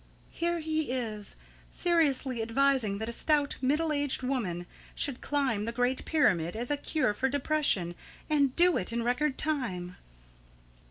[0.31, 1.35] Here he is,
[1.69, 6.77] seriously advising that a stout, middle aged woman should climb the Great Pyramid as a
[6.77, 7.93] cure for depression,
[8.27, 9.97] and do it in record time!"